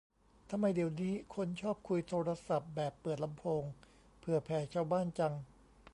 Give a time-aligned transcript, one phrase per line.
[0.49, 3.63] ทำไมเดี๋ยวนี้คนชอบคุยโทรศัพท์แบบเปิดลำโพง
[4.19, 5.33] เผื่อแผ่ชาวบ้านจัง